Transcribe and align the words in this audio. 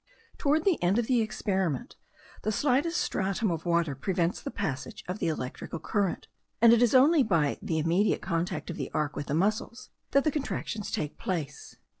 Toward 0.39 0.65
the 0.65 0.81
end 0.81 0.97
of 0.97 1.05
the 1.05 1.21
experiment 1.21 1.95
the 2.41 2.51
slightest 2.51 2.99
stratum 2.99 3.51
of 3.51 3.67
water 3.67 3.93
prevents 3.93 4.41
the 4.41 4.49
passage 4.49 5.03
of 5.07 5.19
the 5.19 5.27
electrical 5.27 5.77
current, 5.77 6.27
and 6.59 6.73
it 6.73 6.81
is 6.81 6.95
only 6.95 7.21
by 7.21 7.59
the 7.61 7.77
immediate 7.77 8.23
contact 8.23 8.71
of 8.71 8.77
the 8.77 8.89
arc 8.95 9.15
with 9.15 9.27
the 9.27 9.35
muscles, 9.35 9.91
that 10.09 10.23
the 10.23 10.31
contractions 10.31 10.89
take 10.89 11.19
place. 11.19 11.75